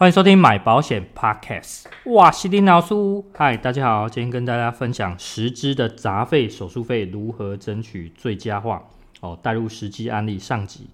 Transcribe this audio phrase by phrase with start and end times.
[0.00, 1.84] 欢迎收听买保险 Podcast。
[2.06, 2.94] 哇，西丁老师，
[3.34, 8.82] 嗨，大家好，今天跟大家分享十支的杂费手术费如何争取最佳化
[9.20, 10.88] 哦，带入实际案例上集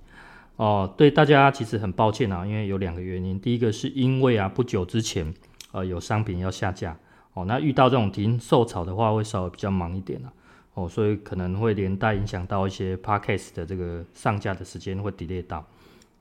[0.56, 0.92] 哦。
[0.97, 3.38] 对大家其实很抱歉啊，因为有两个原因。
[3.38, 5.33] 第一个是因为啊，不久之前
[5.70, 6.97] 呃有商品要下架
[7.34, 10.33] 哦，那遇到这种停售潮的话，会稍微比较忙一点啊
[10.75, 15.64] 哦，所以可能会连带影响到一些 Podcast 的这个上架的时间会 delay 到。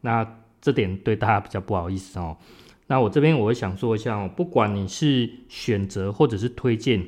[0.02, 0.24] 那
[0.62, 2.38] 这点对大家比较不好意思哦。
[2.88, 7.04] 那我这边我会想说一下哦，不管你是选择或者是推荐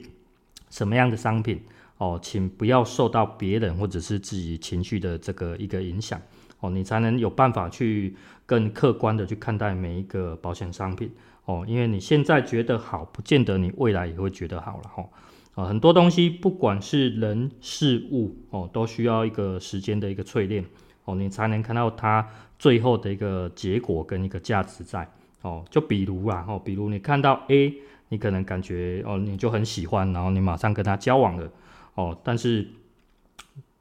[0.70, 1.62] 什么样的商品
[1.98, 6.20] 哦，请不要受到别人或者是自己情绪的这个一个影响
[6.60, 8.16] 哦，你才能有办法去
[8.46, 11.12] 更客观的去看待每一个保险商品
[11.46, 15.08] 哦，因为你现在觉得好，不见得你未来也会觉得好了哈。
[15.54, 20.66] 啊，很多东西不管是人事物哦，都需要一个时间的一个淬炼
[21.06, 25.08] 哦，你才能看到它最后的一个结果跟一个价值在。
[25.42, 27.74] 哦，就比如啊，哦，比如你看到 A，
[28.10, 31.50] 你可能感觉哦，你就很喜欢，然后你马上跟他交往了，
[31.96, 32.68] 哦，但是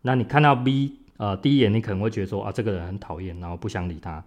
[0.03, 4.23] 那你看到 B，呃，第一眼你可能会觉得说啊，这个人很讨厌，然后不想理他，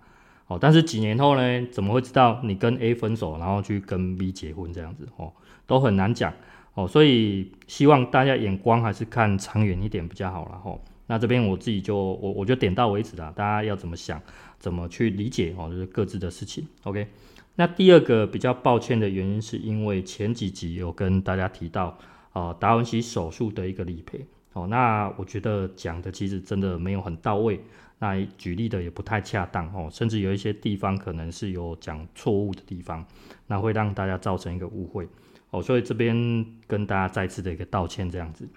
[0.48, 5.32] 哦，但是几年后呢，怎么会知道你跟 A 分手，然后去跟 B 结婚这样子，哦，
[5.68, 6.34] 都很难讲，
[6.74, 10.82] 哦，所以希望大家眼光还是看长远一点比较好了，吼。
[11.10, 14.22] 那这边我自己就我我就点到为止了，大家要怎么想，
[14.60, 16.68] 怎么去理解哦，就是各自的事情。
[16.84, 17.08] OK，
[17.56, 21.98] 那第二个比较抱歉的原因，是因为前几集有跟大家提到
[22.32, 27.60] 啊达文西手术的一个理赔哦，那我觉得讲的其实真的没有很到位，
[27.98, 33.04] 那举例的也不太恰当哦，甚至有一些地方可能是有讲错误的地方，
[33.48, 35.08] 那会让大家造成一个误会
[35.50, 38.48] 哦，所以这边跟大家再次的一个道歉这样子。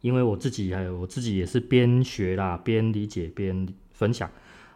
[0.00, 4.30] 因为我自己还有我自己也是边学啦，边理解边分享，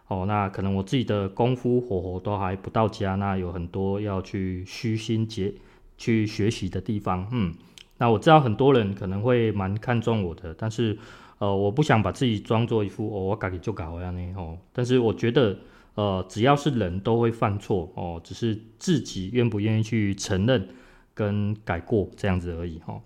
[0.07, 5.53] 哦，那可能我自己的功夫火候都还不到家，那有很多要去虚心结
[5.97, 7.53] 去学习的地方，嗯，
[7.97, 10.97] 那我知道很多人可能会蛮看重我的，但是
[11.39, 15.57] 呃，我不想把自己装作一副哦，我改就搞这样呢，哦，但是我觉得
[15.95, 20.67] 呃，只要是人都会犯错哦，只是自己愿不愿意去承认
[21.13, 23.01] 跟改过这样子而已，哦。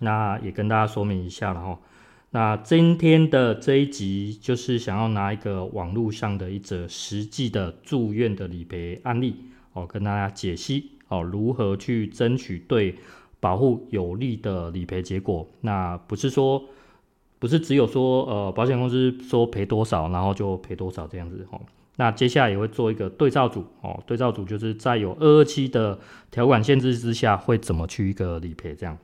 [0.00, 1.78] 那也跟大家说明一下了哈。
[2.32, 9.34] 那今天的这一集就是想要拿一个网络上的一则实际的住院的理赔案例
[9.72, 12.94] 哦，跟大家解析哦，如何去争取对
[13.40, 15.44] 保护有利的理赔结果。
[15.60, 16.64] 那不是说
[17.40, 21.60] 不是只有说呃保险公司说赔多少，然后就赔多少这样子哦。
[21.96, 25.98] 那接下来也会做一个对照组哦，对照组就是在有二二七的
[26.30, 28.96] 条款限制之下，会怎么去一个理赔这样。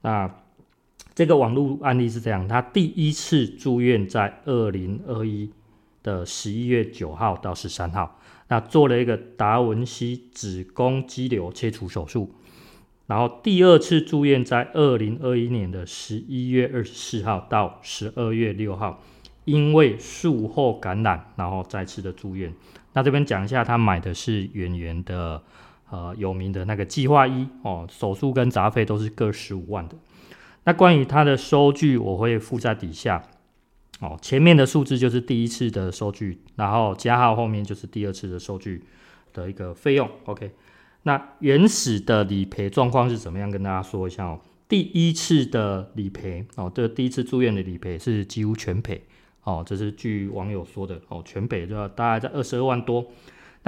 [0.00, 0.30] 那
[1.14, 5.50] 这个网络案例是这样，他第一次住院在二零二一
[6.02, 12.30] 的十一月九号到十三号，那做了一个达文西子宫肌瘤切除手术，
[13.06, 19.02] 然后第二次住院在二零二一年的十一月二十四号到十二月六号，
[19.44, 22.54] 因为术后感染，然后再次的住院。
[22.92, 25.42] 那这边讲一下，他买的是圆圆的。
[25.90, 29.96] 呃，有名的那个计划一哦，手术跟杂费都是各十五万的。
[30.64, 33.22] 那关于它的收据，我会附在底下
[34.00, 34.18] 哦。
[34.20, 38.84] 前面的数字就是第一次的收据，然后加号后面就是第二次的收据
[39.32, 40.10] 的一个费用。
[40.26, 40.50] OK，
[41.04, 43.50] 那原始的理赔状况是怎么样？
[43.50, 44.38] 跟大家说一下哦。
[44.68, 49.02] 第一次的理赔哦，这第一次住院的理赔是几乎全赔
[49.44, 53.06] 哦，这是据网友说的哦，全赔就大概在二十二万多。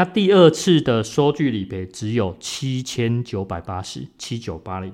[0.00, 4.90] 那第二次的收据理赔只有七千九百八十七九八零，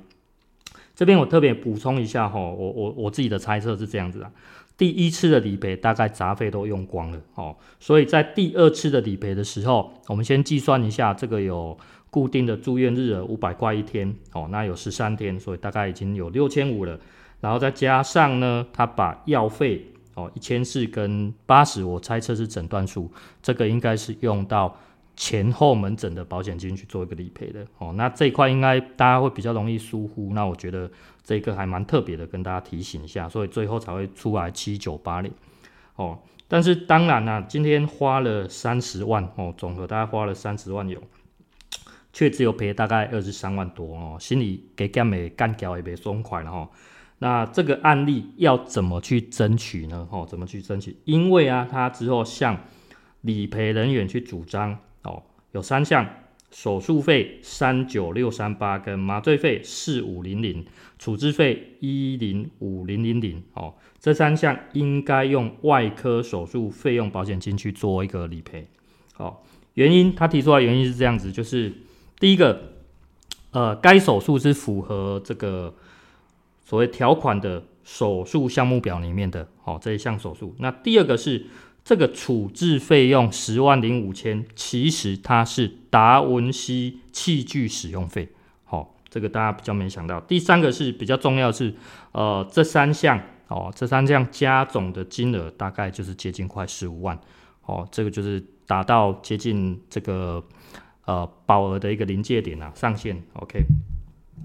[0.96, 4.32] 这边我特别补充一下哈，我我我自己的猜测是这样子啊，
[4.76, 11.78] 第一次的理赔大概杂费都用光了哦，所以在第二次的理赔的时候，我们先计算一下，这个有
[12.10, 16.98] 固定的住院日额五百块一天哦，那有十三天，所以大概已经有六千五了，
[17.40, 23.08] 然后再加上呢，他把药费哦一千四跟八十，我猜测是诊断数，
[23.40, 24.76] 这个应该是用到。
[25.16, 30.90] 前后门诊的保险金去做一个理赔的哦，那这一块应该大家会比较容易疏忽，那我觉得
[31.24, 35.32] 这个还蛮特别的，跟大家提醒一下，所以最后才会出来七九八零
[35.96, 36.18] 哦。
[36.48, 41.02] 但是当然啦、啊，今天花了三十万哦，总和大概花了三十万有，
[42.12, 46.70] 却只有赔大概二十三万多哦，心里给干没干掉也别松快了哈。
[47.18, 50.06] 那这个案例要怎么去争取呢？
[50.10, 50.98] 哦，怎么去争取？
[51.04, 52.60] 因为啊，他之后向
[53.22, 54.78] 理赔人员去主张，
[55.56, 56.06] 有三项。
[56.52, 60.64] 手术费三九六三八跟麻醉费四五零零，
[60.96, 68.66] 处置费一零五零零零哦，这三项应该用外科手术费用保险金去做一个理赔。
[69.18, 69.38] 哦，
[69.74, 71.70] 原因他提出来原因是这样子，就是
[72.20, 72.72] 第一个，
[73.50, 75.74] 呃，该手术是符合这个
[76.64, 80.54] 所谓条款的手术项目表里面的哦这一项手术。
[80.60, 81.46] 那第二个是。
[81.86, 88.28] 这个处置费用十万零五千，其实它是达文西器具使用费。
[88.64, 90.20] 好、哦，这个大家比较没想到。
[90.22, 91.72] 第三个是比较重要是，
[92.10, 97.16] 呃，这三项哦，这三项加总的金额大概就是接近快十五万。
[97.66, 100.44] 哦，这个就是达到接近这个
[101.04, 103.22] 呃保额的一个临界点啊，上限。
[103.34, 103.62] OK，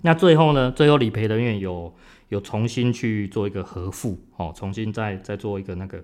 [0.01, 1.93] 那最后呢，最后理赔人员有
[2.29, 6.03] 有重新去做一个核付，哦，重新再再做一个那个。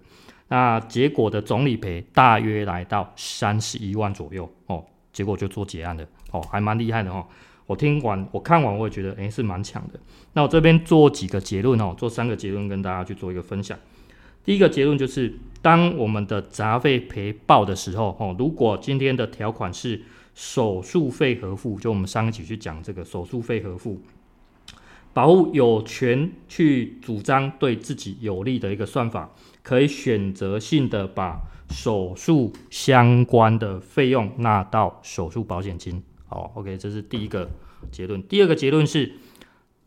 [0.49, 7.25] 那结果的总理赔大约来到三十一万左右哦，结果就做结案的哦，还蛮厉害的哦。
[7.65, 9.99] 我听完我看完我也觉得诶、是蛮强的。
[10.31, 13.77] 那我这边做几个结论哦，做三个结论跟大家去做一个分享。
[14.45, 20.01] 第一个结论就是，当我们的杂费赔报的时候哦，如果今天的条款是
[20.37, 23.99] 手术费核付，就我们上一期去讲这个手术费核付，
[25.11, 29.33] 保户有权去主张对自己有利的一个算法。
[29.63, 31.41] 可以选择性的把
[31.71, 36.01] 手术相关的费用纳到手术保险金。
[36.27, 37.49] 好，OK，这是第一个
[37.91, 38.21] 结论。
[38.21, 39.13] 第二个结论是，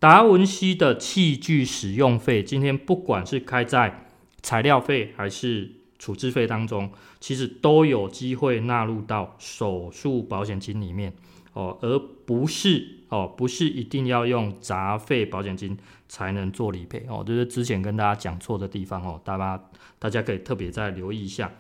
[0.01, 4.07] 达文西的器具使用费，今天不管是开在
[4.43, 5.71] 材料费还是
[6.01, 11.13] 处置费当中，其实都有机会纳入到手术保险金里面。
[11.53, 15.77] 哦，而不是哦，不是一定要用杂费保险金
[16.09, 19.61] 才能做理赔哦，这是之前跟大家讲错的地方哦，大家
[19.99, 21.53] 大家可以特别再留意一下。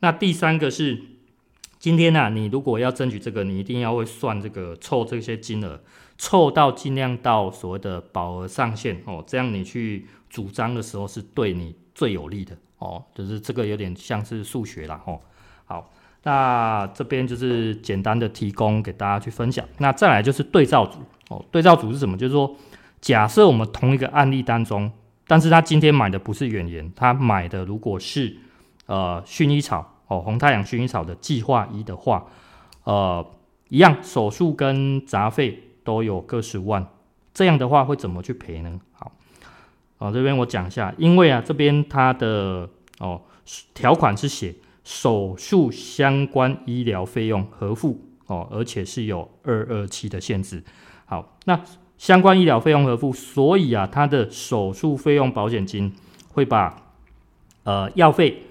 [0.00, 0.98] 那第三个是，
[1.78, 5.82] 今天呢、啊，你如果要争取这个，你一定要会算这个凑这些金额，
[6.16, 15.18] 凑到尽量到所谓的保额上限哦，这样你去主张的时候是对你最有利的哦，就是这个有点像是数学啦哦，
[15.64, 15.90] 好。
[16.26, 19.62] 那这边就是简单的提供给大家去分享。
[19.76, 20.98] 那再来就是对照组
[21.28, 22.16] 哦，对照组是什么？
[22.16, 22.56] 就是说，
[22.98, 24.90] 假设我们同一个案例当中，
[25.26, 28.38] 但是他今天买的不是远延，他买的如果是
[28.86, 32.24] 呃薰衣草哦，红太阳薰衣草的计划一的话，
[32.84, 33.26] 呃，
[33.68, 36.86] 一样手术跟杂费都有个十万，
[37.34, 38.80] 这样的话会怎么去赔呢？
[38.92, 39.12] 好，
[40.04, 42.68] 哦，这边我讲一下，因为啊这边它的
[42.98, 43.22] 哦
[43.72, 44.54] 条款是写。
[44.86, 50.62] 手术相关医疗费用核付哦，而且是有二二七的限制。
[51.06, 51.58] 好，那
[51.96, 55.90] 相关医疗费用核付，所以啊，它的手术费用保险金
[56.34, 56.76] 会把
[57.62, 58.42] 呃药费、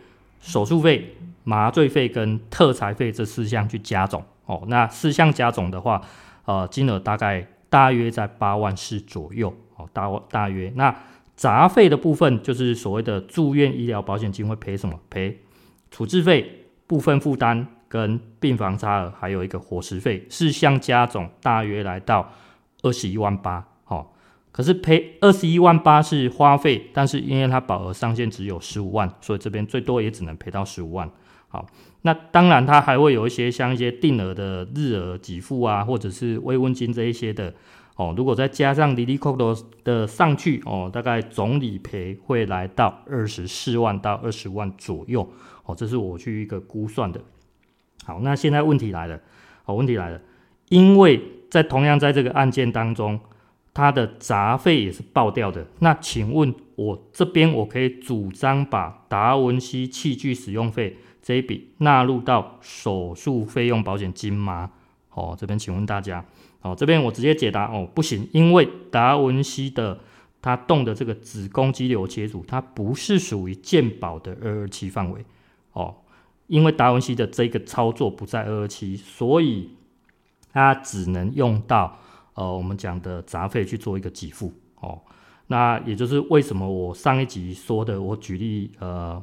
[0.41, 4.63] 手术费、麻醉费跟特材费这四项去加总哦。
[4.65, 6.01] 那四项加总的话，
[6.45, 10.73] 呃，金额大概大约在八万四左右哦，大大约。
[10.75, 10.95] 那
[11.43, 14.97] 杂费的部分就是所谓的住院医疗保险金会赔什么？
[15.09, 15.41] 赔。
[15.91, 22.31] 处置费、部分负担跟病房差额，还有一个伙食费，四项加总大约来到
[22.83, 23.67] 二十一万八。
[23.88, 24.07] 哦，
[24.53, 31.12] 可是赔二十一万八是花费，但是因为它保额上限只有十五万，所以这边最多也只能赔到十五万。
[31.50, 31.67] 好，
[32.03, 37.53] 那当然它还会有一些像一些定额的日额给付啊，或者是慰问金这一些的。
[37.95, 45.29] 哦，如果再加上哩哩扣扣的上去，哦，大概总理赔会来到二十四万到二十万左右。
[45.65, 47.21] 哦，这是我去一个估算的。
[48.03, 49.19] 好，那现在问题来了，
[49.63, 50.19] 好，问题来了，
[50.69, 53.19] 因为在同样在这个案件当中，
[53.73, 55.67] 它的杂费也是爆掉的。
[55.79, 64.71] 那请问我这边我可以主张把达文西器具使用费这一笔纳入到手术费用保险金吗？
[65.13, 66.24] 哦，这边请问大家。
[66.62, 70.00] 哦，这边我直接解答哦，不行，因为达文西的
[70.41, 75.25] 他动的这个子宫肌瘤切除，它不是属于健保的二二七范围
[75.74, 75.93] 哦，
[76.48, 79.72] 因为达文西的这个操作不在二二七，所以
[80.53, 82.00] 它只能用到
[82.36, 85.01] 呃我们讲的杂费去做一个给付哦。
[85.48, 89.22] 那也就是为什么我上一集说的，我举例呃，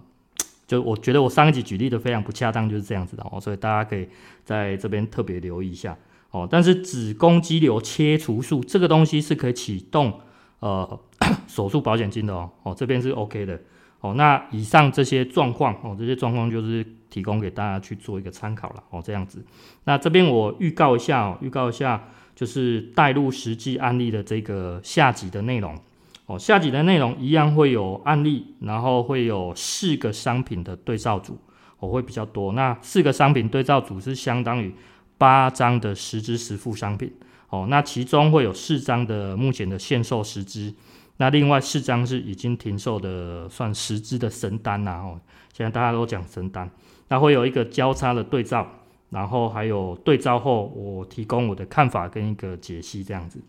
[0.71, 4.09] 就我觉得我上一集举例的非常不恰当，就是这样子的哦，所以大家可以
[4.45, 5.99] 在这边特别留意一下。
[6.31, 10.21] 哦，但是子宫肌瘤切除术这个东西是可以启动
[10.61, 11.01] 呃
[11.49, 13.61] 手术保险金的哦，哦这边是 OK 的
[14.01, 19.45] 哦，那以上这些状况哦，这些状况就是提供给大家去做一个参考了哦，这样子。
[19.87, 22.01] 那这边我预告一下哦，预告一下
[22.37, 25.77] 就是带入实际案例的这个下集的内容
[26.31, 31.37] 哦，下集的内容一样会有案例，然后会有四个商品的对照组，
[31.81, 32.53] 我、会比较多。
[32.53, 34.73] 那四个商品对照组是相当于
[35.19, 37.13] 八张的十支实付商品
[37.49, 40.73] 哦，那其中会有四张的目前的限售十支。
[41.17, 45.21] 那另外四张是已经停售的，算十支的神单呐哦，
[45.53, 46.71] 现在大家都讲神单，
[47.09, 48.65] 那会有一个交叉的对照，
[49.09, 53.41] 然后还有对照后我提供我的看法跟一个解析这样子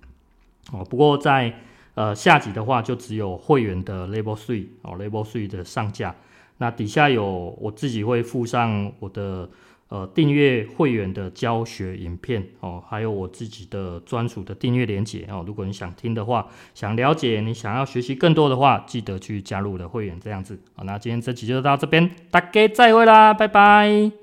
[0.72, 0.84] 哦。
[0.84, 1.54] 不过在
[1.96, 6.16] 呃下集的话，就只有会员的 Level Three 哦，Level Three 的上架，
[6.58, 9.50] 那底下有我自己会附上我的。
[9.92, 15.44] 呃，订阅会员的教学影片哦，还有我自己的专属的订阅连接哦。
[15.46, 20.58] 如果你想听的话，想了解，你想要学习更多的话，记得去加入我的会员这样子。
[20.78, 24.21] 好，那今天这集就到这边，大家再会啦，拜拜。